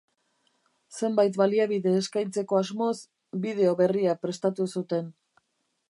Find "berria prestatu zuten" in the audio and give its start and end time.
3.83-5.15